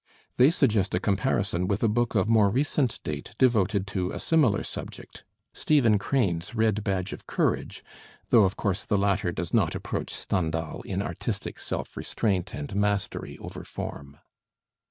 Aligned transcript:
They 0.37 0.49
suggest 0.49 0.95
a 0.95 0.99
comparison 0.99 1.67
with 1.67 1.83
a 1.83 1.87
book 1.87 2.15
of 2.15 2.27
more 2.27 2.49
recent 2.49 2.99
date 3.03 3.35
devoted 3.37 3.85
to 3.93 4.09
a 4.09 4.19
similar 4.19 4.63
subject, 4.63 5.23
Stephen 5.53 5.99
Crane's 5.99 6.55
'Red 6.55 6.83
Badge 6.83 7.13
of 7.13 7.27
Courage,' 7.27 7.83
though 8.29 8.43
of 8.45 8.57
course 8.57 8.83
the 8.83 8.97
latter 8.97 9.31
does 9.31 9.53
not 9.53 9.75
approach 9.75 10.11
Stendhal 10.15 10.81
in 10.85 11.03
artistic 11.03 11.59
self 11.59 11.95
restraint 11.95 12.51
and 12.55 12.75
mastery 12.75 13.37
over 13.37 13.63
form. 13.63 14.17